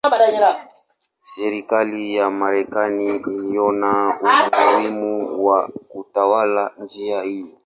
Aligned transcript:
Serikali 1.23 2.15
ya 2.15 2.29
Marekani 2.29 3.07
iliona 3.15 4.19
umuhimu 4.29 5.45
wa 5.45 5.67
kutawala 5.89 6.71
njia 6.79 7.21
hii. 7.21 7.57